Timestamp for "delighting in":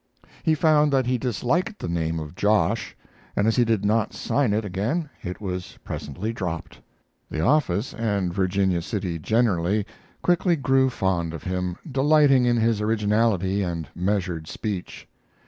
11.91-12.57